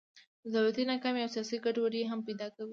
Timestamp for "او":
1.23-1.33